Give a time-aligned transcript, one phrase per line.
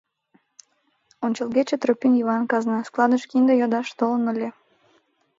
[1.25, 4.49] —Ончылгече Тропин Йыван казна складыш кинде йодаш толын ыле.